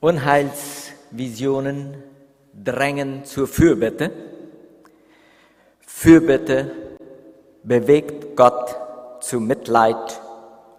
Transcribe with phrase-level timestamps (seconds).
[0.00, 2.02] Unheilsvisionen
[2.54, 4.10] drängen zur Fürbitte.
[5.86, 6.70] Fürbitte
[7.62, 10.22] bewegt Gott zu Mitleid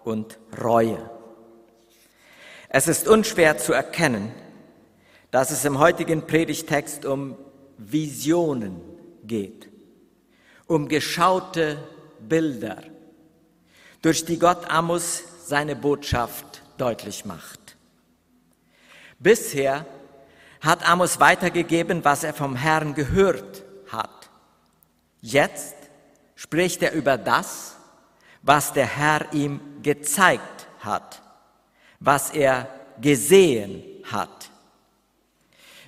[0.02, 0.98] und Reue.
[2.68, 4.32] Es ist unschwer zu erkennen,
[5.30, 7.36] dass es im heutigen Predigtext um
[7.78, 8.80] Visionen
[9.22, 9.68] geht,
[10.66, 11.78] um geschaute
[12.18, 12.78] Bilder,
[14.00, 17.61] durch die Gott Amos seine Botschaft deutlich macht.
[19.22, 19.86] Bisher
[20.60, 24.30] hat Amos weitergegeben, was er vom Herrn gehört hat.
[25.20, 25.74] Jetzt
[26.34, 27.76] spricht er über das,
[28.42, 31.22] was der Herr ihm gezeigt hat,
[32.00, 32.68] was er
[33.00, 34.50] gesehen hat.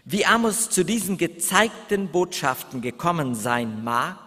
[0.05, 4.19] Wie Amos zu diesen gezeigten Botschaften gekommen sein mag,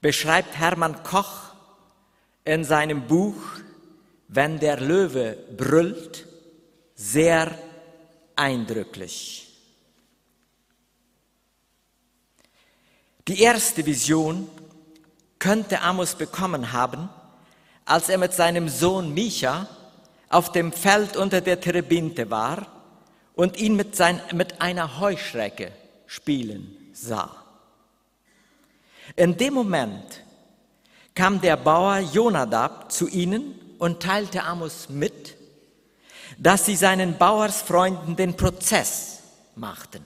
[0.00, 1.54] beschreibt Hermann Koch
[2.44, 3.36] in seinem Buch
[4.28, 6.26] Wenn der Löwe brüllt
[6.94, 7.56] sehr
[8.36, 9.48] eindrücklich.
[13.28, 14.48] Die erste Vision
[15.38, 17.08] könnte Amos bekommen haben,
[17.84, 19.68] als er mit seinem Sohn Micha
[20.28, 22.66] auf dem Feld unter der Terebinte war
[23.34, 25.72] und ihn mit, sein, mit einer Heuschrecke
[26.06, 27.44] spielen sah.
[29.16, 30.22] In dem Moment
[31.14, 35.36] kam der Bauer Jonadab zu ihnen und teilte Amos mit,
[36.38, 39.20] dass sie seinen Bauersfreunden den Prozess
[39.54, 40.04] machten.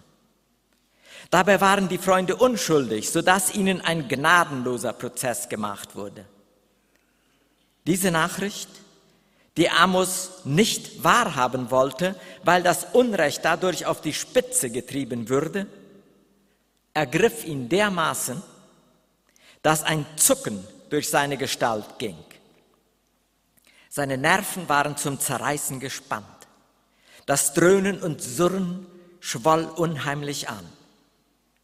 [1.30, 6.24] Dabei waren die Freunde unschuldig, sodass ihnen ein gnadenloser Prozess gemacht wurde.
[7.86, 8.68] Diese Nachricht,
[9.56, 15.66] die Amos nicht wahrhaben wollte, weil das Unrecht dadurch auf die Spitze getrieben würde,
[16.94, 18.42] ergriff ihn dermaßen,
[19.62, 22.16] dass ein Zucken durch seine Gestalt ging.
[23.88, 26.26] Seine Nerven waren zum Zerreißen gespannt.
[27.26, 28.86] Das Dröhnen und Surren
[29.20, 30.66] schwoll unheimlich an.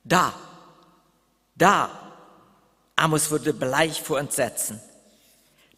[0.04, 0.34] Da,
[1.54, 1.90] da,
[2.96, 4.80] Amos wurde bleich vor Entsetzen.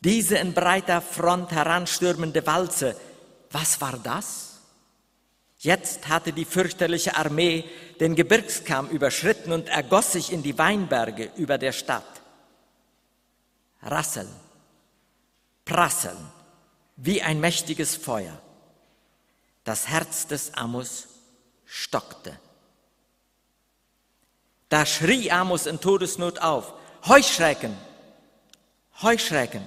[0.00, 2.96] Diese in breiter Front heranstürmende Walze,
[3.50, 4.60] was war das?
[5.58, 7.64] Jetzt hatte die fürchterliche Armee
[7.98, 12.04] den Gebirgskamm überschritten und ergoss sich in die Weinberge über der Stadt.
[13.82, 14.28] Rasseln,
[15.64, 16.16] prasseln,
[16.96, 18.40] wie ein mächtiges Feuer.
[19.64, 21.08] Das Herz des Amos
[21.64, 22.38] stockte.
[24.68, 26.74] Da schrie Amos in Todesnot auf,
[27.06, 27.76] Heuschrecken,
[29.02, 29.62] Heuschrecken.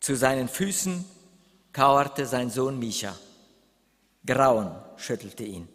[0.00, 1.04] Zu seinen Füßen
[1.72, 3.16] kauerte sein Sohn Micha.
[4.24, 5.68] Grauen schüttelte ihn.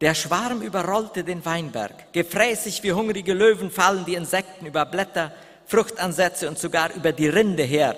[0.00, 2.12] Der Schwarm überrollte den Weinberg.
[2.12, 5.32] Gefräßig wie hungrige Löwen fallen die Insekten über Blätter,
[5.66, 7.96] Fruchtansätze und sogar über die Rinde her.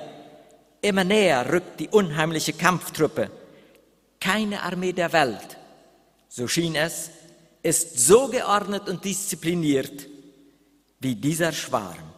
[0.81, 3.31] Immer näher rückt die unheimliche Kampftruppe.
[4.21, 5.57] Keine Armee der Welt,
[6.29, 7.11] so schien es,
[7.63, 10.07] ist so geordnet und diszipliniert
[11.01, 12.09] wie dieser Schwarm.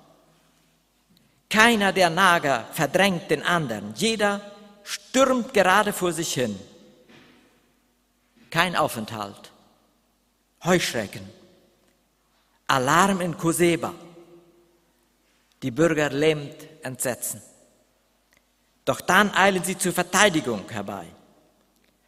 [1.49, 3.93] Keiner der Nager verdrängt den anderen.
[3.97, 4.41] Jeder
[4.85, 6.59] stürmt gerade vor sich hin.
[8.51, 9.51] Kein Aufenthalt.
[10.65, 11.29] Heuschrecken.
[12.67, 13.95] Alarm in Koseba.
[15.63, 17.43] Die Bürger lähmt Entsetzen.
[18.85, 21.07] Doch dann eilen sie zur Verteidigung herbei.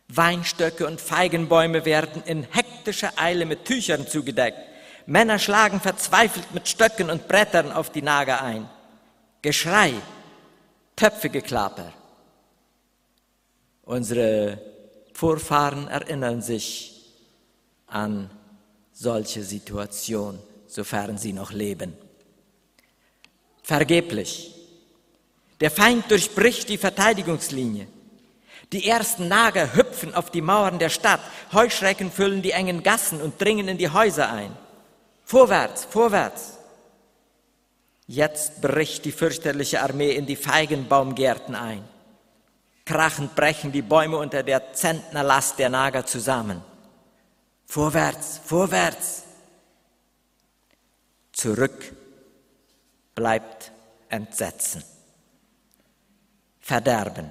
[0.08, 4.58] Weinstöcke und Feigenbäume werden in hektischer Eile mit Tüchern zugedeckt.
[5.06, 8.68] Männer schlagen verzweifelt mit Stöcken und Brettern auf die Nager ein.
[9.40, 9.94] Geschrei,
[10.96, 11.92] Töpfegeklapper.
[13.84, 14.60] Unsere
[15.12, 17.10] Vorfahren erinnern sich
[17.86, 18.30] an
[18.92, 21.96] solche Situationen, sofern sie noch leben.
[23.62, 24.61] Vergeblich.
[25.62, 27.86] Der Feind durchbricht die Verteidigungslinie.
[28.72, 31.20] Die ersten Nager hüpfen auf die Mauern der Stadt,
[31.52, 34.50] Heuschrecken füllen die engen Gassen und dringen in die Häuser ein.
[35.24, 36.58] Vorwärts, vorwärts.
[38.08, 41.84] Jetzt bricht die fürchterliche Armee in die Feigenbaumgärten ein.
[42.84, 46.60] Krachend brechen die Bäume unter der Zentnerlast der Nager zusammen.
[47.66, 49.22] Vorwärts, vorwärts.
[51.30, 51.94] Zurück
[53.14, 53.70] bleibt
[54.08, 54.82] Entsetzen.
[56.72, 57.30] Verderben.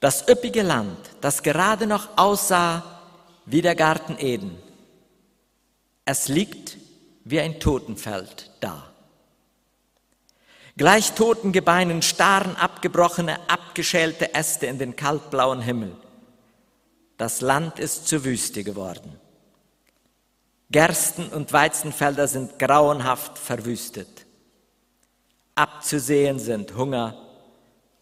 [0.00, 2.82] Das üppige Land, das gerade noch aussah
[3.46, 4.58] wie der Garten Eden.
[6.04, 6.76] Es liegt
[7.22, 8.90] wie ein Totenfeld da.
[10.76, 15.94] Gleich toten Gebeinen starren abgebrochene, abgeschälte Äste in den kaltblauen Himmel.
[17.16, 19.20] Das Land ist zur Wüste geworden.
[20.72, 24.26] Gersten- und Weizenfelder sind grauenhaft verwüstet.
[25.54, 27.27] Abzusehen sind Hunger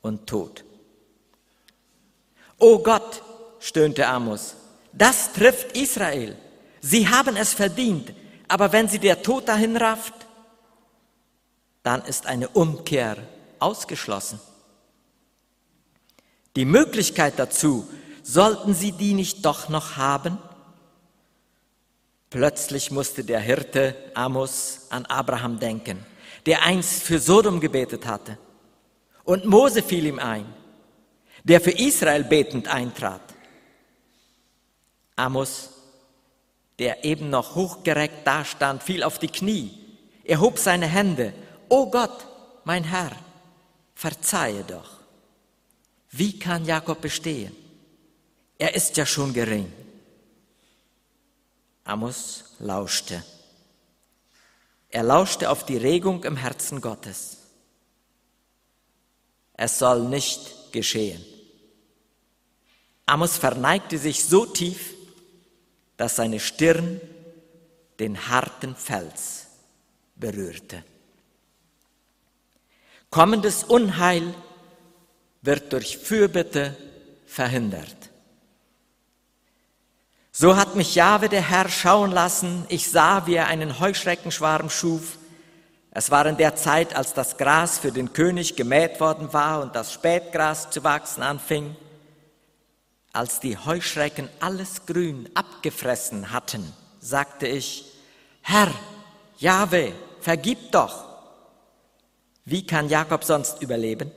[0.06, 0.64] und Tod.
[2.58, 3.22] Oh Gott,
[3.58, 4.54] stöhnte Amos,
[4.92, 6.36] das trifft Israel.
[6.80, 8.12] Sie haben es verdient,
[8.48, 10.14] aber wenn sie der Tod dahin rafft,
[11.82, 13.16] dann ist eine Umkehr
[13.58, 14.40] ausgeschlossen.
[16.56, 17.86] Die Möglichkeit dazu,
[18.22, 20.38] sollten sie die nicht doch noch haben?
[22.30, 26.04] Plötzlich musste der Hirte Amos an Abraham denken,
[26.46, 28.38] der einst für Sodom gebetet hatte.
[29.26, 30.46] Und Mose fiel ihm ein,
[31.42, 33.20] der für Israel betend eintrat.
[35.16, 35.70] Amos,
[36.78, 39.72] der eben noch hochgereckt dastand, fiel auf die Knie.
[40.22, 41.34] Er hob seine Hände.
[41.68, 42.28] O Gott,
[42.64, 43.10] mein Herr,
[43.96, 45.00] verzeihe doch.
[46.10, 47.54] Wie kann Jakob bestehen?
[48.58, 49.72] Er ist ja schon gering.
[51.82, 53.24] Amos lauschte.
[54.88, 57.38] Er lauschte auf die Regung im Herzen Gottes.
[59.56, 61.24] Es soll nicht geschehen.
[63.06, 64.94] Amos verneigte sich so tief,
[65.96, 67.00] dass seine Stirn
[67.98, 69.46] den harten Fels
[70.16, 70.84] berührte.
[73.10, 74.34] Kommendes Unheil
[75.40, 76.76] wird durch Fürbitte
[77.26, 78.10] verhindert.
[80.32, 82.66] So hat mich Jahwe der Herr schauen lassen.
[82.68, 85.16] Ich sah, wie er einen Heuschreckenschwarm schuf.
[85.98, 89.74] Es war in der Zeit, als das Gras für den König gemäht worden war und
[89.74, 91.74] das Spätgras zu wachsen anfing.
[93.14, 96.70] Als die Heuschrecken alles Grün abgefressen hatten,
[97.00, 97.94] sagte ich,
[98.42, 98.70] Herr,
[99.38, 101.06] Jahwe, vergib doch.
[102.44, 104.10] Wie kann Jakob sonst überleben?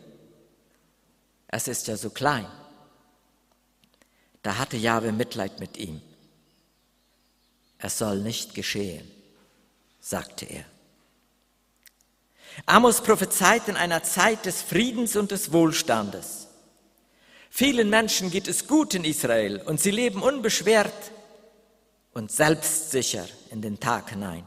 [1.48, 2.46] Es ist ja so klein.
[4.42, 6.02] Da hatte Jahwe Mitleid mit ihm.
[7.78, 9.10] Es soll nicht geschehen,
[10.02, 10.66] sagte er.
[12.66, 16.48] Amos prophezeit in einer Zeit des Friedens und des Wohlstandes.
[17.50, 21.12] Vielen Menschen geht es gut in Israel und sie leben unbeschwert
[22.14, 24.46] und selbstsicher in den Tag hinein.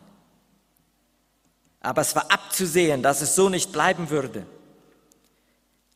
[1.81, 4.47] Aber es war abzusehen, dass es so nicht bleiben würde.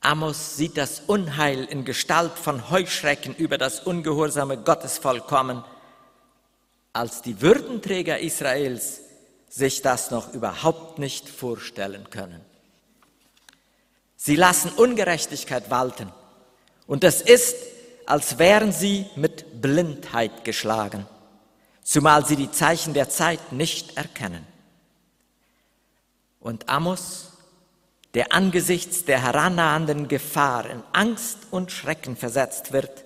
[0.00, 5.64] Amos sieht das Unheil in Gestalt von Heuschrecken über das ungehorsame Gottesvolk kommen
[6.92, 9.00] als die Würdenträger Israels
[9.56, 12.40] sich das noch überhaupt nicht vorstellen können.
[14.16, 16.12] Sie lassen Ungerechtigkeit walten
[16.86, 17.56] und es ist,
[18.04, 21.06] als wären sie mit Blindheit geschlagen,
[21.82, 24.46] zumal sie die Zeichen der Zeit nicht erkennen.
[26.40, 27.32] Und Amos,
[28.14, 33.04] der angesichts der herannahenden Gefahr in Angst und Schrecken versetzt wird,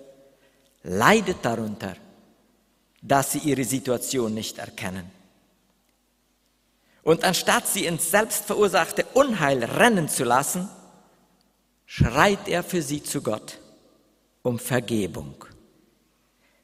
[0.83, 1.95] leidet darunter
[3.01, 5.20] dass sie ihre Situation nicht erkennen.
[7.03, 10.69] Und anstatt sie ins selbstverursachte Unheil rennen zu lassen,
[11.85, 13.59] schreit er für sie zu Gott
[14.43, 15.45] um Vergebung,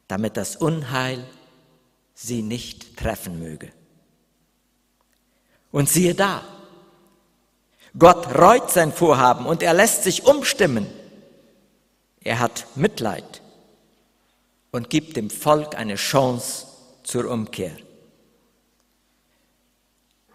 [0.07, 1.24] damit das Unheil
[2.13, 3.72] sie nicht treffen möge.
[5.72, 6.44] Und siehe da,
[7.98, 10.88] Gott reut sein Vorhaben und er lässt sich umstimmen.
[12.22, 13.42] Er hat Mitleid
[14.72, 16.68] und gibt dem Volk eine Chance
[17.04, 17.75] zur Umkehr.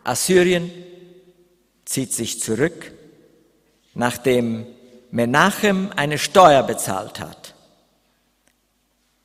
[0.05, 0.71] Assyrien
[1.85, 2.93] zieht sich zurück,
[3.95, 4.67] nachdem
[5.11, 7.55] Menachem eine Steuer bezahlt hat.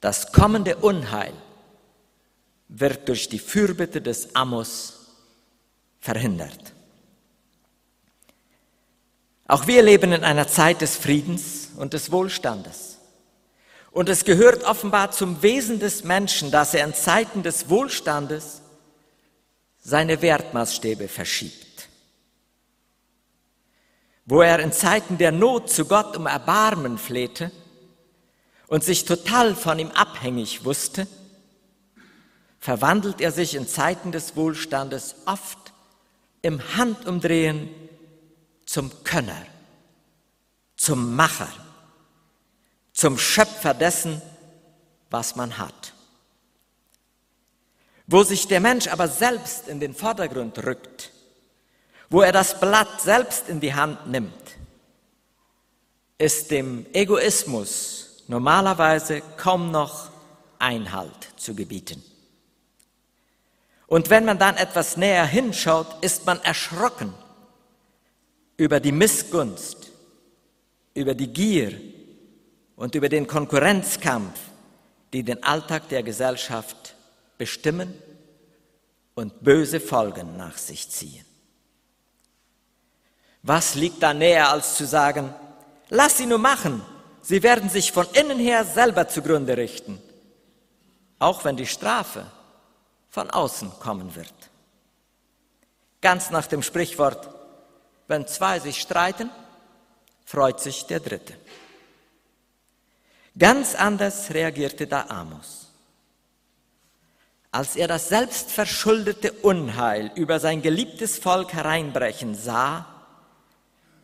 [0.02, 1.34] Das kommende Unheil
[2.68, 5.16] wird durch die Fürbitte des Amos
[6.00, 6.74] verhindert.
[9.48, 12.98] Auch wir leben in einer Zeit des Friedens und des Wohlstandes.
[13.92, 18.62] Und es gehört offenbar zum Wesen des Menschen, dass er in Zeiten des Wohlstandes
[19.88, 21.88] seine Wertmaßstäbe verschiebt.
[24.26, 27.52] Wo er in Zeiten der Not zu Gott um Erbarmen flehte
[28.68, 31.08] und sich total von ihm abhängig wusste,
[32.60, 35.72] verwandelt er sich in Zeiten des Wohlstandes oft
[36.42, 37.70] im Handumdrehen
[38.66, 39.46] zum Könner,
[40.76, 41.48] zum Macher
[42.92, 44.24] zum Schöpfer dessen,
[45.12, 45.94] was man hat.
[48.08, 51.12] Wo sich der Mensch aber selbst in den Vordergrund rückt,
[52.10, 54.32] wo er das Blatt selbst in die Hand nimmt,
[56.18, 60.10] ist dem Egoismus normalerweise kaum noch
[60.58, 62.04] Einhalt zu gebieten.
[63.88, 67.14] Und wenn man dann etwas näher hinschaut, ist man erschrocken
[68.58, 69.92] über die Missgunst,
[70.94, 71.80] über die Gier,
[72.78, 74.40] und über den Konkurrenzkampf,
[75.12, 76.96] die den Alltag der Gesellschaft
[77.38, 77.94] bestimmen
[79.16, 81.26] und böse Folgen nach sich ziehen.
[83.44, 85.34] Was liegt da näher, als zu sagen,
[85.90, 86.82] lass sie nur machen,
[87.28, 90.02] Sie werden sich von innen her selber zugrunde richten,
[91.20, 92.26] auch wenn die Strafe
[93.10, 94.34] von außen kommen wird.
[96.00, 97.28] Ganz nach dem Sprichwort,
[98.08, 99.30] wenn zwei sich streiten,
[100.24, 101.34] freut sich der Dritte.
[103.38, 105.67] Ganz anders reagierte da Amos.
[107.58, 112.86] Als er das selbstverschuldete Unheil über sein geliebtes Volk hereinbrechen sah,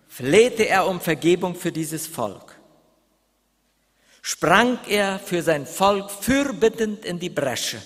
[0.08, 2.60] flehte er um Vergebung für dieses Volk.
[4.24, 7.80] Sprang er für sein Volk fürbittend in die Bresche.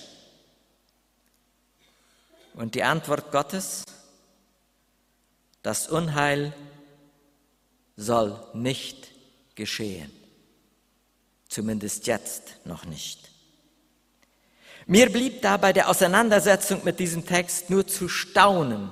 [2.54, 3.84] Und die Antwort Gottes,
[5.64, 6.54] das Unheil
[7.98, 9.10] soll nicht
[9.56, 10.14] geschehen.
[11.50, 13.37] Zumindest jetzt noch nicht.
[14.88, 18.90] Mir blieb da bei der Auseinandersetzung mit diesem Text nur zu staunen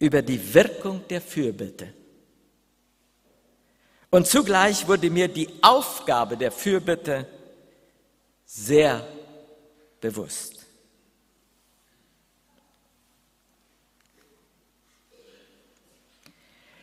[0.00, 1.94] über die Wirkung der Fürbitte.
[4.10, 7.26] Und zugleich wurde mir die Aufgabe der Fürbitte
[8.44, 9.06] sehr
[10.00, 10.66] bewusst.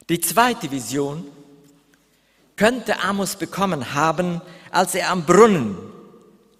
[0.07, 1.29] Die zweite Vision
[2.55, 4.41] könnte Amos bekommen haben,
[4.71, 5.94] als er am Brunnen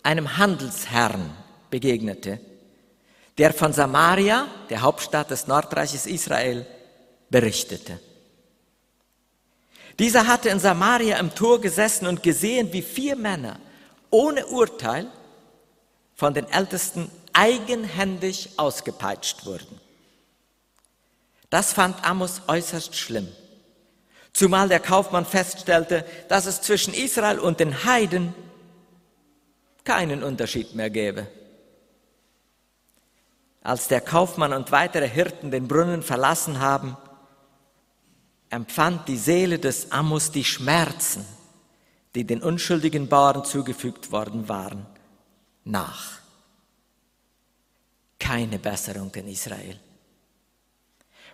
[0.06, 1.32] einem Handelsherrn
[1.72, 2.40] begegnete,
[3.38, 6.66] der von Samaria, der Hauptstadt des Nordreiches Israel,
[7.30, 8.00] berichtete.
[9.98, 13.60] Dieser hatte in Samaria im Tor gesessen und gesehen, wie vier Männer
[14.12, 15.08] ohne Urteil
[16.14, 19.80] von den Ältesten eigenhändig ausgepeitscht wurden.
[21.50, 23.28] Das fand Amos äußerst schlimm,
[24.34, 28.36] zumal der Kaufmann feststellte, dass es zwischen Israel und den Heiden
[29.86, 31.28] keinen Unterschied mehr gäbe.
[33.62, 36.98] Als der Kaufmann und weitere Hirten den Brunnen verlassen haben,
[38.50, 41.26] empfand die Seele des Amos die Schmerzen,
[42.14, 44.86] die den unschuldigen Bauern zugefügt worden waren,
[45.64, 46.20] nach.
[48.20, 49.80] Keine Besserung in Israel.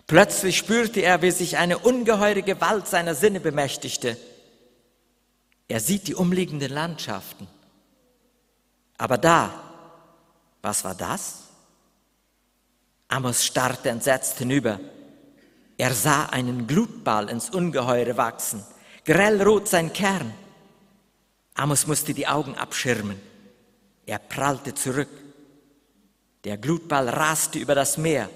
[0.06, 4.16] Plötzlich spürte er, wie sich eine ungeheure Gewalt seiner Sinne bemächtigte.
[5.68, 7.46] Er sieht die umliegenden Landschaften.
[9.02, 9.50] Aber da,
[10.62, 11.38] was war das?
[13.08, 14.78] Amos starrte entsetzt hinüber.
[15.76, 18.64] Er sah einen Glutball ins Ungeheure wachsen,
[19.04, 20.32] grellrot sein Kern.
[21.54, 23.20] Amos musste die Augen abschirmen.
[24.06, 25.10] Er prallte zurück.
[26.44, 28.30] Der Glutball raste über das Meer.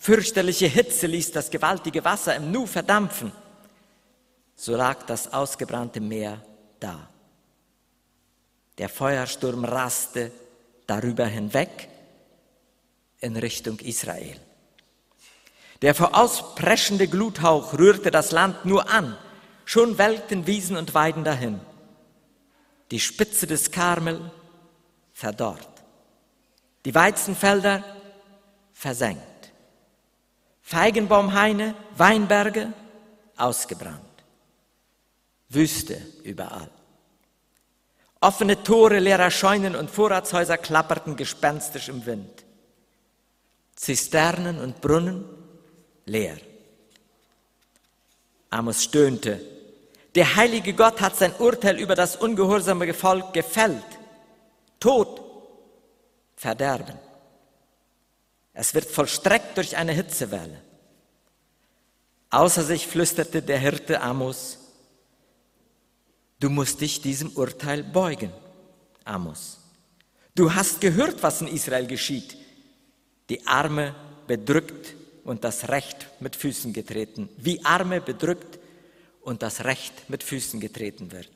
[0.00, 3.32] Fürchterliche Hitze ließ das gewaltige Wasser im Nu verdampfen.
[4.54, 6.40] So lag das ausgebrannte Meer
[6.78, 7.08] da.
[8.78, 10.30] Der Feuersturm raste
[10.86, 11.88] darüber hinweg
[13.20, 14.38] in Richtung Israel.
[15.82, 19.16] Der vorauspreschende Gluthauch rührte das Land nur an,
[19.64, 21.60] schon welkten Wiesen und Weiden dahin.
[22.90, 24.30] Die Spitze des Karmel
[25.12, 25.68] verdorrt,
[26.84, 27.82] die Weizenfelder
[28.72, 29.22] versenkt,
[30.62, 32.72] Feigenbaumhaine, Weinberge
[33.36, 34.00] ausgebrannt,
[35.48, 36.70] Wüste überall.
[38.20, 42.44] Offene Tore leerer Scheunen und Vorratshäuser klapperten gespenstisch im Wind.
[43.74, 45.24] Zisternen und Brunnen
[46.06, 46.38] leer.
[48.50, 49.40] Amos stöhnte.
[50.14, 53.84] Der heilige Gott hat sein Urteil über das ungehorsame Volk gefällt.
[54.80, 55.20] Tod,
[56.36, 56.98] Verderben.
[58.54, 60.62] Es wird vollstreckt durch eine Hitzewelle.
[62.30, 64.58] Außer sich flüsterte der Hirte Amos,
[66.40, 68.32] du musst dich diesem Urteil beugen,
[69.04, 69.58] Amos.
[70.34, 72.36] Du hast gehört, was in Israel geschieht.
[73.28, 73.94] Die Arme
[74.26, 78.58] bedrückt und das Recht mit Füßen getreten, wie Arme bedrückt
[79.22, 81.30] und das Recht mit Füßen getreten wird.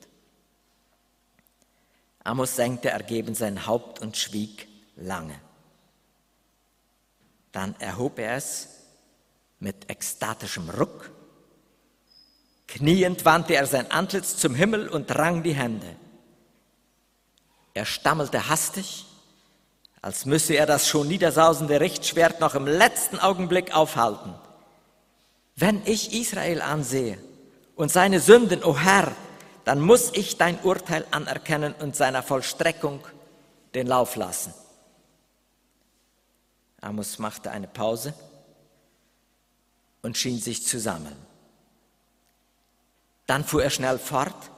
[2.23, 5.41] Amos senkte ergeben sein Haupt und schwieg lange.
[7.53, 8.69] Dann erhob er es
[9.59, 11.11] mit ekstatischem Ruck.
[12.71, 15.97] Kniend wandte er sein Antlitz zum Himmel und rang die Hände.
[17.75, 19.07] Er stammelte hastig
[20.03, 24.35] als müsse er das schon niedersausende Richtschwert noch im letzten Augenblick aufhalten.
[25.57, 27.19] Wenn ich Israel ansehe
[27.77, 29.13] und seine Sünden, o oh Herr,
[29.65, 33.07] dann muss ich dein Urteil anerkennen und seiner Vollstreckung
[33.75, 34.55] den Lauf lassen.
[36.81, 38.15] Amos machte eine Pause
[40.01, 41.30] und schien sich zu sammeln.
[43.31, 44.51] Dann fuhr er schnell fort.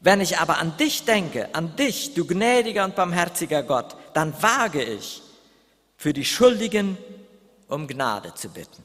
[0.00, 4.82] Wenn ich aber an dich denke, an dich, du gnädiger und barmherziger Gott, dann wage
[4.82, 5.20] ich,
[5.98, 6.96] für die Schuldigen
[7.68, 8.82] um Gnade zu bitten.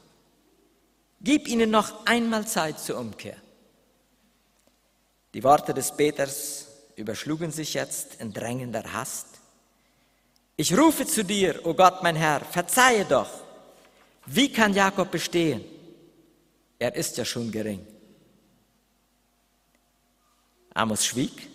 [1.22, 3.38] Gib ihnen noch einmal Zeit zur Umkehr.
[5.32, 9.28] Die Worte des Peters überschlugen sich jetzt in drängender Hast.
[10.56, 13.30] Ich rufe zu dir, o oh Gott, mein Herr, verzeihe doch.
[14.26, 15.64] Wie kann Jakob bestehen?
[16.78, 17.95] Er ist ja schon gering.
[20.76, 21.48] Amos schwieg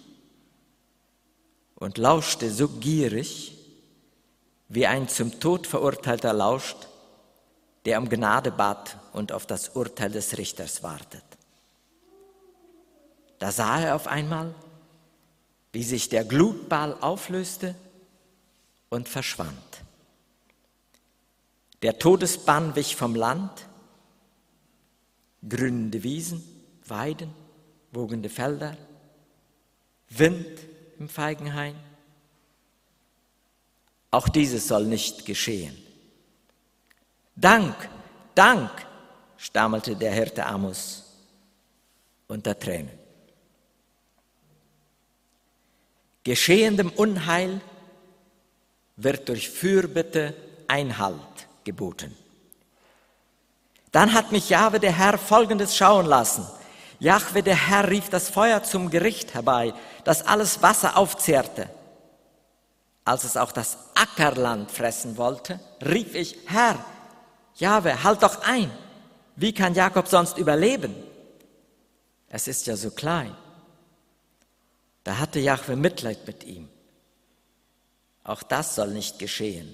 [1.76, 3.58] und lauschte so gierig,
[4.70, 6.88] wie ein zum Tod verurteilter lauscht,
[7.86, 11.24] der um Gnade bat und auf das Urteil des Richters wartet.
[13.40, 14.54] Da sah er auf einmal,
[15.72, 17.76] wie sich der Glutball auflöste
[18.90, 19.82] und verschwand.
[21.82, 23.68] Der Todesbann wich vom Land,
[25.48, 26.44] grünende Wiesen,
[26.86, 27.34] Weiden,
[27.92, 28.78] wogende Felder,
[30.12, 30.60] Wind
[31.00, 31.76] im Feigenhain.
[34.12, 35.78] Auch dieses soll nicht geschehen.
[37.36, 37.76] Dank,
[38.36, 38.70] Dank,
[39.38, 41.04] stammelte der Hirte Amos
[42.28, 42.92] unter Tränen.
[46.24, 47.62] Geschehendem Unheil
[48.96, 50.36] wird durch Fürbitte
[50.68, 52.16] Einhalt geboten.
[53.92, 56.46] Dann hat mich Jahwe der Herr Folgendes schauen lassen.
[57.02, 61.68] Jahwe der Herr rief das Feuer zum Gericht herbei, das alles Wasser aufzehrte.
[63.04, 66.78] Als es auch das Ackerland fressen wollte, rief ich, Herr,
[67.56, 68.70] Jahwe, halt doch ein.
[69.36, 70.94] Wie kann Jakob sonst überleben?
[72.30, 73.36] Es ist ja so klein.
[75.04, 76.70] Da hatte Jahwe Mitleid mit ihm.
[78.24, 79.74] Auch das soll nicht geschehen,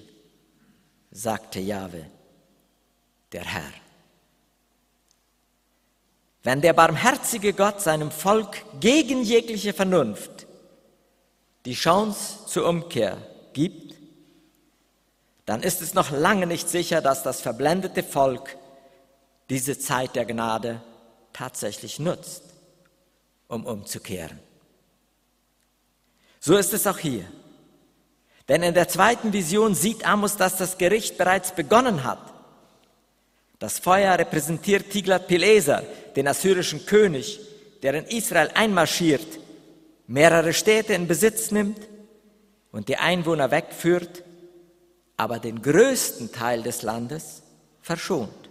[1.10, 2.06] sagte Jahwe,
[3.32, 3.87] der Herr.
[6.48, 10.46] Wenn der barmherzige Gott seinem Volk gegen jegliche Vernunft
[11.66, 13.18] die Chance zur Umkehr
[13.52, 13.94] gibt,
[15.44, 18.56] dann ist es noch lange nicht sicher, dass das verblendete Volk
[19.50, 20.80] diese Zeit der Gnade
[21.34, 22.44] tatsächlich nutzt,
[23.48, 24.38] um umzukehren.
[26.40, 27.26] So ist es auch hier.
[28.48, 32.32] Denn in der zweiten Vision sieht Amos, dass das Gericht bereits begonnen hat.
[33.58, 35.82] Das Feuer repräsentiert Tiglat-Pileser,
[36.18, 37.38] den assyrischen König,
[37.82, 39.38] der in Israel einmarschiert,
[40.08, 41.78] mehrere Städte in Besitz nimmt
[42.72, 44.24] und die Einwohner wegführt,
[45.16, 47.42] aber den größten Teil des Landes
[47.82, 48.50] verschont.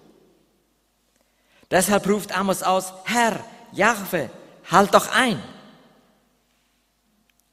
[1.69, 4.29] Deshalb ruft Amos aus, Herr, Jahwe,
[4.71, 5.43] halt doch ein.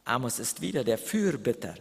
[0.04, 1.74] Amos ist wieder der Fürbitter,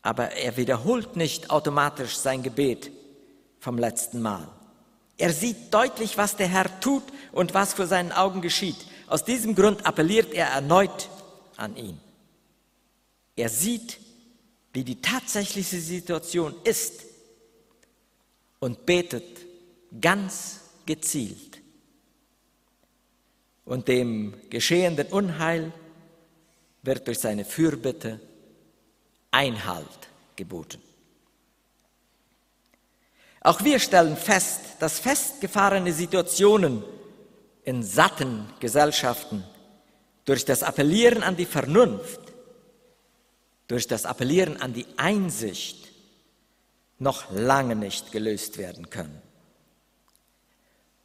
[0.00, 2.90] aber er wiederholt nicht automatisch sein Gebet
[3.60, 4.48] vom letzten Mal.
[5.22, 8.84] Er sieht deutlich, was der Herr tut und was vor seinen Augen geschieht.
[9.06, 11.08] Aus diesem Grund appelliert er erneut
[11.56, 12.00] an ihn.
[13.36, 14.00] Er sieht,
[14.72, 17.04] wie die tatsächliche Situation ist
[18.58, 19.46] und betet
[20.00, 21.60] ganz gezielt.
[23.64, 25.72] Und dem geschehenden Unheil
[26.82, 28.18] wird durch seine Fürbitte
[29.30, 30.82] Einhalt geboten.
[33.42, 36.84] Auch wir stellen fest, dass festgefahrene Situationen
[37.64, 39.44] in satten Gesellschaften
[40.24, 42.20] durch das Appellieren an die Vernunft,
[43.66, 45.90] durch das Appellieren an die Einsicht
[46.98, 49.20] noch lange nicht gelöst werden können.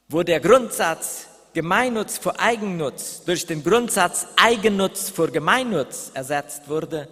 [0.08, 7.08] Wo der Grundsatz Gemeinnutz vor Eigennutz durch den Grundsatz Eigennutz vor Gemeinnutz ersetzt wurde,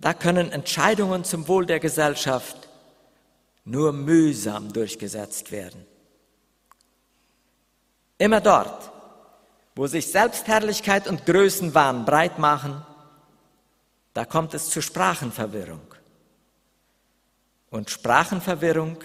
[0.00, 2.67] da können Entscheidungen zum Wohl der Gesellschaft
[3.68, 5.84] nur mühsam durchgesetzt werden.
[8.16, 8.90] Immer dort,
[9.76, 12.84] wo sich Selbstherrlichkeit und Größenwahn breit machen,
[14.14, 15.82] da kommt es zu Sprachenverwirrung.
[17.70, 18.98] Und Sprachenverwirrung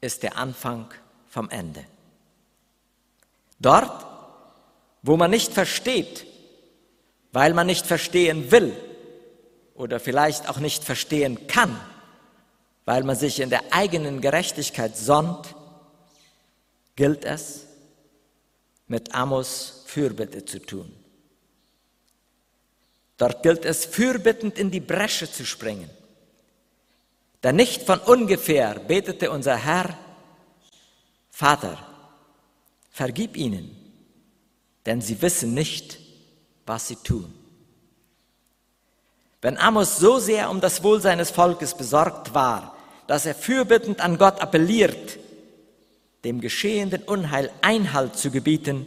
[0.00, 0.86] ist der Anfang
[1.28, 1.84] vom Ende.
[3.58, 4.06] Dort,
[5.02, 6.26] wo man nicht versteht,
[7.32, 8.74] weil man nicht verstehen will
[9.74, 11.78] oder vielleicht auch nicht verstehen kann,
[12.84, 15.54] weil man sich in der eigenen Gerechtigkeit sonnt,
[16.96, 17.66] gilt es,
[18.86, 20.92] mit Amos Fürbitte zu tun.
[23.16, 25.88] Dort gilt es, fürbittend in die Bresche zu springen.
[27.42, 29.96] Denn nicht von ungefähr betete unser Herr,
[31.30, 31.92] Vater,
[32.92, 33.74] Vergib ihnen,
[34.84, 35.98] denn sie wissen nicht,
[36.66, 37.32] was sie tun.
[39.40, 42.71] Wenn Amos so sehr um das Wohl seines Volkes besorgt war,
[43.06, 45.18] dass er fürbittend an Gott appelliert,
[46.24, 48.86] dem geschehenden Unheil Einhalt zu gebieten,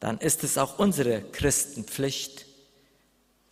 [0.00, 2.46] dann ist es auch unsere Christenpflicht,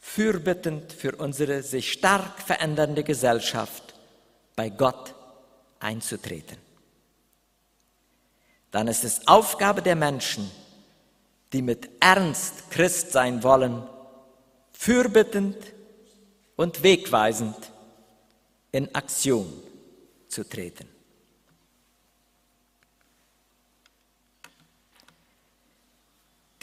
[0.01, 3.95] fürbittend für unsere sich stark verändernde Gesellschaft
[4.57, 5.15] bei Gott
[5.79, 6.59] einzutreten.
[8.71, 10.51] Dann ist es Aufgabe der Menschen,
[11.53, 13.83] die mit Ernst Christ sein wollen,
[14.73, 15.57] fürbittend
[16.57, 17.72] und wegweisend
[18.73, 19.53] in Aktion
[20.29, 20.89] zu treten.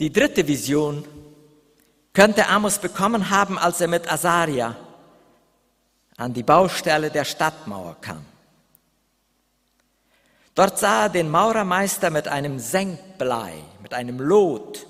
[0.00, 1.06] Die dritte Vision
[2.12, 4.76] könnte Amos bekommen haben, als er mit Asaria
[6.16, 8.24] an die Baustelle der Stadtmauer kam.
[10.54, 14.86] Dort sah er den Maurermeister mit einem Senkblei, mit einem Lot,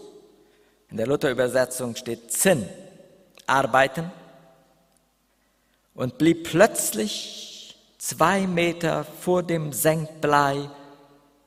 [0.89, 2.69] in der Luther-Übersetzung steht Zinn,
[3.47, 4.11] arbeiten
[5.95, 10.71] und blieb plötzlich zwei Meter vor dem Senkblei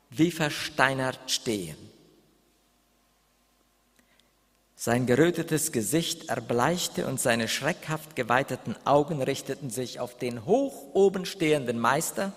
[0.10, 1.78] wie versteinert stehen.
[4.76, 11.26] Sein gerötetes Gesicht erbleichte und seine schreckhaft geweiteten Augen richteten sich auf den hoch oben
[11.26, 12.34] stehenden Meister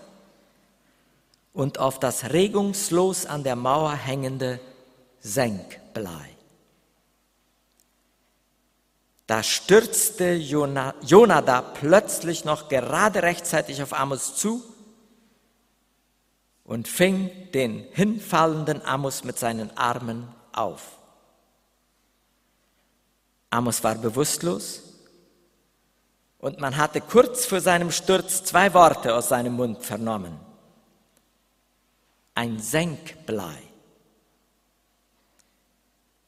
[1.53, 4.61] und auf das regungslos an der Mauer hängende
[5.19, 6.36] Senkblei.
[9.27, 14.63] Da stürzte Jonadab plötzlich noch gerade rechtzeitig auf Amos zu
[16.63, 20.97] und fing den hinfallenden Amos mit seinen Armen auf.
[23.51, 24.83] Amos war bewusstlos
[26.39, 30.39] und man hatte kurz vor seinem Sturz zwei Worte aus seinem Mund vernommen.
[32.35, 33.57] Ein Senkblei.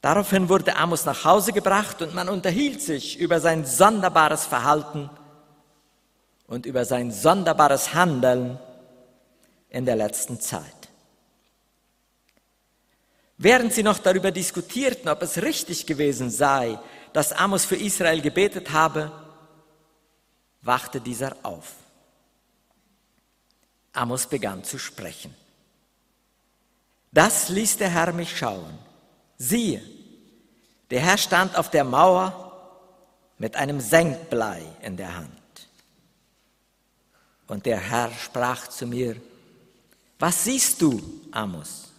[0.01, 5.09] Daraufhin wurde Amos nach Hause gebracht und man unterhielt sich über sein sonderbares Verhalten
[6.47, 8.57] und über sein sonderbares Handeln
[9.69, 10.63] in der letzten Zeit.
[13.37, 16.79] Während sie noch darüber diskutierten, ob es richtig gewesen sei,
[17.13, 19.11] dass Amos für Israel gebetet habe,
[20.61, 21.73] wachte dieser auf.
[23.93, 25.33] Amos begann zu sprechen.
[27.11, 28.88] Das ließ der Herr mich schauen.
[29.39, 29.81] Siehe,
[30.91, 32.45] der Herr stand auf der Mauer
[33.37, 35.31] mit einem Senkblei in der Hand.
[37.47, 39.15] Und der Herr sprach zu mir,
[40.19, 41.93] was siehst du, Amos?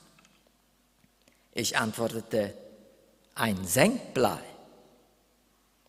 [1.55, 2.55] Ich antwortete,
[3.35, 4.39] ein Senkblei.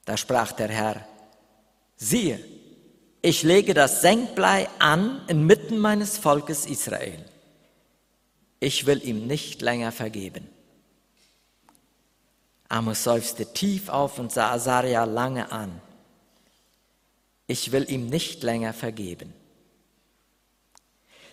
[0.05, 1.05] Da sprach der Herr,
[1.97, 2.39] siehe,
[3.21, 7.23] ich lege das Senkblei an inmitten meines Volkes Israel.
[8.61, 10.47] Ich will ihm nicht länger vergeben.
[12.71, 15.81] Amos seufzte tief auf und sah Asaria lange an.
[17.45, 19.33] Ich will ihm nicht länger vergeben.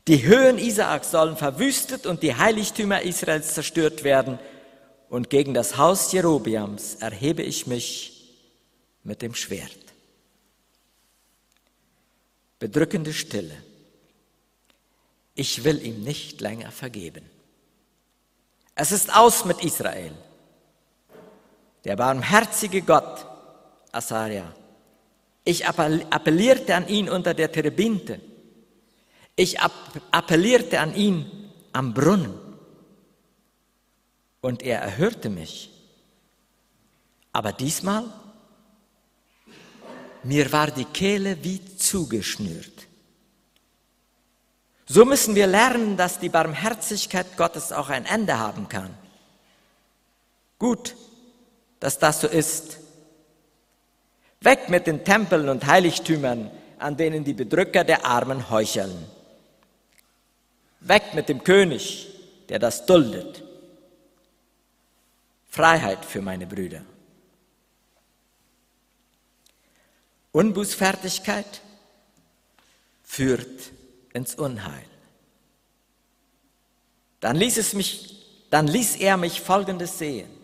[0.09, 4.41] Die Höhen Isaaks sollen verwüstet und die Heiligtümer Israels zerstört werden.
[5.09, 8.35] Und gegen das Haus Jerobiams erhebe ich mich
[9.05, 9.79] mit dem Schwert.
[12.59, 13.63] Bedrückende Stille.
[15.37, 17.25] Ich will ihm nicht länger vergeben.
[18.75, 20.13] Es ist aus mit Israel.
[21.89, 23.25] Der barmherzige Gott,
[23.93, 24.55] Asaria.
[25.43, 28.21] Ich appellierte an ihn unter der Terebinte.
[29.37, 32.35] Ich appellierte an ihn am Brunnen.
[34.43, 35.71] Und er erhörte mich.
[37.33, 38.05] Aber diesmal
[40.25, 42.87] mir war die Kehle wie zugeschnürt.
[44.85, 48.91] So müssen wir lernen, dass die Barmherzigkeit Gottes auch ein Ende haben kann.
[50.59, 50.95] Gut,
[51.81, 52.79] dass das so ist.
[54.41, 59.07] Weg mit den Tempeln und Heiligtümern, an denen die Bedrücker der Armen heucheln.
[60.81, 62.09] Weg mit dem König,
[62.49, 63.43] der das duldet.
[65.49, 66.83] Freiheit für meine Brüder.
[70.31, 71.63] Unbußfertigkeit
[73.03, 73.73] führt
[74.13, 74.85] ins Unheil.
[77.21, 80.38] Dann ließ, es mich, dann ließ er mich Folgendes sehen.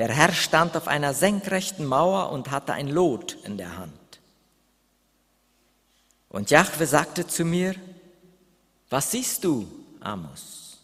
[0.00, 3.92] Der Herr stand auf einer senkrechten Mauer und hatte ein Lot in der Hand.
[6.30, 7.74] Und Jahwe sagte zu mir,
[8.88, 10.78] was siehst du, Amos?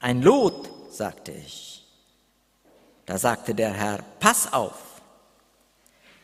[0.00, 1.82] Ein Lot, sagte ich.
[3.06, 5.00] Da sagte der Herr, pass auf,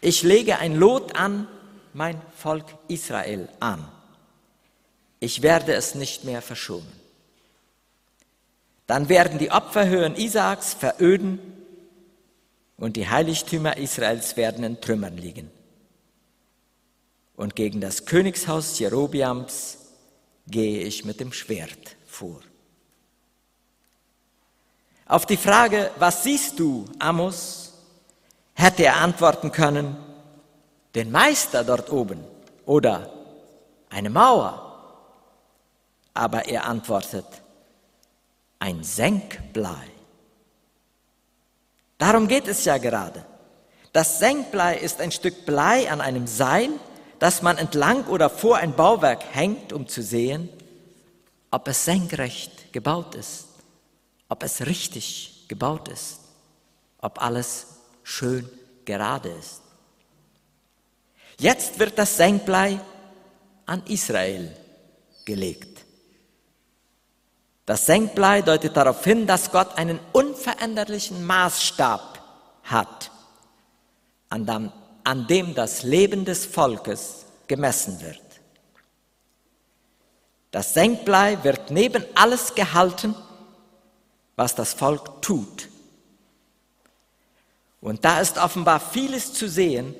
[0.03, 1.49] ich lege ein Lot an
[1.95, 3.89] mein Volk Israel an.
[5.19, 6.93] Ich werde es nicht mehr verschonen.
[8.87, 11.55] Dann werden die Opferhöhen Isaaks veröden
[12.79, 15.51] und die Heiligtümer Israels werden in Trümmern liegen.
[17.37, 19.79] Und gegen das Königshaus Jerobiams
[20.47, 22.41] gehe ich mit dem Schwert vor.
[25.07, 27.69] Auf die Frage, was siehst du, Amos?
[28.59, 29.97] hätte er antworten können,
[30.95, 32.25] den Meister dort oben
[32.67, 33.09] oder
[33.89, 34.65] eine Mauer.
[36.13, 37.27] Aber er antwortet,
[38.59, 39.87] ein Senkblei.
[41.99, 43.25] Darum geht es ja gerade.
[43.93, 46.71] Das Senkblei ist ein Stück Blei an einem Seil,
[47.19, 50.49] das man entlang oder vor ein Bauwerk hängt, um zu sehen,
[51.51, 53.47] ob es senkrecht gebaut ist,
[54.29, 56.21] ob es richtig gebaut ist,
[57.01, 57.67] ob alles
[58.05, 58.49] schön
[58.85, 59.63] gerade ist.
[61.41, 62.79] Jetzt wird das Senkblei
[63.67, 64.55] an Israel
[65.25, 65.78] gelegt.
[67.69, 72.19] Das Senkblei deutet darauf hin, dass Gott einen unveränderlichen Maßstab
[72.63, 73.11] hat,
[74.31, 74.73] an dem,
[75.05, 78.23] an dem das Leben des Volkes gemessen wird.
[80.51, 83.15] Das Senkblei wird neben alles gehalten,
[84.35, 85.69] was das Volk tut.
[87.83, 89.95] Und da ist offenbar vieles zu sehen,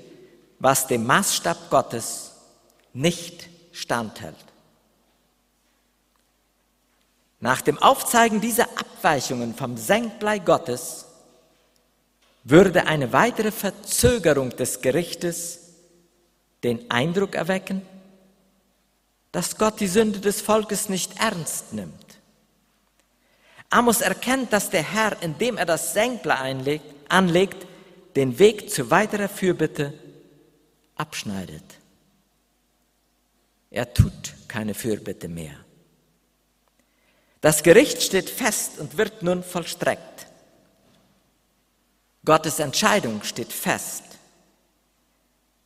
[0.59, 2.33] was dem Maßstab Gottes
[2.95, 4.48] nicht standhält.
[7.41, 11.07] Nach dem Aufzeigen dieser Abweichungen vom Senkblei Gottes
[12.45, 15.61] würde eine weitere Verzögerung des Gerichtes
[16.65, 17.83] den Eindruck erwecken,
[19.31, 21.95] dass Gott die Sünde des Volkes nicht ernst nimmt.
[23.71, 27.67] Amos erkennt, dass der Herr, indem er das Senkblei einlegt, anlegt,
[28.17, 29.93] den Weg zu weiterer Fürbitte
[30.97, 31.63] abschneidet.
[33.71, 35.55] Er tut keine Fürbitte mehr.
[37.41, 40.27] Das Gericht steht fest und wird nun vollstreckt.
[42.25, 44.03] Gottes Entscheidung steht fest.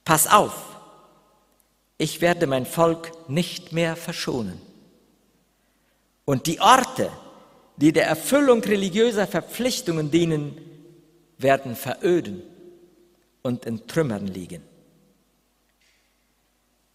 [0.05, 0.77] Pass auf,
[1.99, 4.61] ich werde mein Volk nicht mehr verschonen.
[6.25, 7.11] Und die Orte,
[7.77, 10.59] die der Erfüllung religiöser Verpflichtungen dienen,
[11.39, 12.43] werden veröden
[13.43, 14.63] und in Trümmern liegen.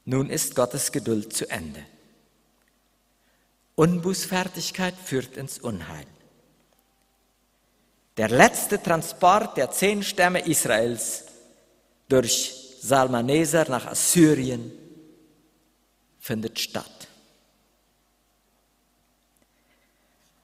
[0.06, 1.84] Nun ist Gottes Geduld zu Ende.
[3.78, 6.08] Unbußfertigkeit führt ins Unheil.
[8.18, 11.26] Der letzte Transport der zehn Stämme Israels
[12.10, 14.72] durch Salmaneser nach Assyrien
[16.20, 17.08] findet statt.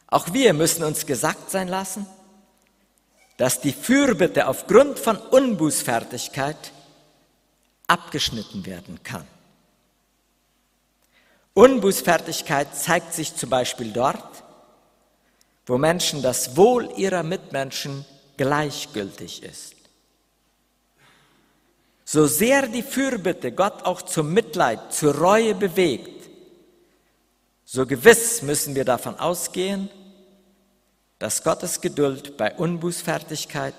[0.07, 2.05] Auch wir müssen uns gesagt sein lassen,
[3.37, 6.71] dass die Fürbitte aufgrund von Unbußfertigkeit
[7.87, 9.27] abgeschnitten werden kann.
[11.53, 14.43] Unbußfertigkeit zeigt sich zum Beispiel dort,
[15.65, 18.05] wo Menschen das Wohl ihrer Mitmenschen
[18.37, 19.75] gleichgültig ist.
[22.05, 26.29] So sehr die Fürbitte Gott auch zum Mitleid, zur Reue bewegt,
[27.65, 29.89] so gewiss müssen wir davon ausgehen,
[31.17, 33.73] dass Gottes Geduld bei Unbußfertigkeit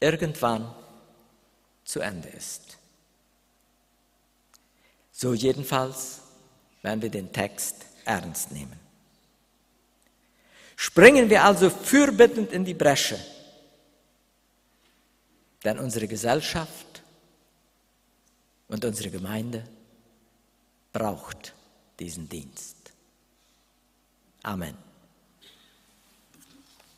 [0.00, 0.74] irgendwann
[1.84, 2.76] zu Ende ist.
[5.12, 6.21] So jedenfalls
[6.82, 8.78] wenn wir den Text ernst nehmen.
[10.76, 13.18] Springen wir also fürbittend in die Bresche,
[15.64, 17.02] denn unsere Gesellschaft
[18.68, 19.64] und unsere Gemeinde
[20.92, 21.54] braucht
[21.98, 22.76] diesen Dienst.
[24.42, 24.91] Amen.